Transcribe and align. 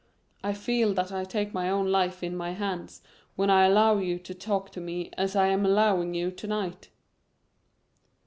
I 0.43 0.53
feel 0.53 0.95
that 0.95 1.11
I 1.11 1.23
take 1.25 1.53
my 1.53 1.69
own 1.69 1.91
life 1.91 2.23
in 2.23 2.35
my 2.35 2.53
hands 2.53 3.03
when 3.35 3.51
I 3.51 3.67
allow 3.67 3.99
you 3.99 4.17
to 4.17 4.33
talk 4.33 4.71
to 4.71 4.81
me 4.81 5.11
as 5.15 5.35
I 5.35 5.49
am 5.49 5.63
allowing 5.63 6.15
you 6.15 6.31
to 6.31 6.47
night." 6.47 6.89